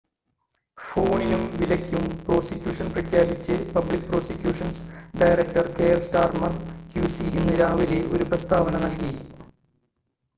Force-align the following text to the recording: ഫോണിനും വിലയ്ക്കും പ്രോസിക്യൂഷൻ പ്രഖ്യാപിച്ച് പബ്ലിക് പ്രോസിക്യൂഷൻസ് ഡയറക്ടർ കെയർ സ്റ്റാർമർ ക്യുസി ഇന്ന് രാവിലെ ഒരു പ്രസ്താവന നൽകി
ഫോണിനും 0.77 1.43
വിലയ്ക്കും 1.57 2.05
പ്രോസിക്യൂഷൻ 2.23 2.87
പ്രഖ്യാപിച്ച് 2.91 3.55
പബ്ലിക് 3.75 4.07
പ്രോസിക്യൂഷൻസ് 4.07 4.81
ഡയറക്ടർ 5.19 5.67
കെയർ 5.77 5.99
സ്റ്റാർമർ 5.99 6.55
ക്യുസി 6.91 7.27
ഇന്ന് 7.35 7.55
രാവിലെ 7.61 8.01
ഒരു 8.13 8.25
പ്രസ്താവന 8.25 8.77
നൽകി 8.79 9.13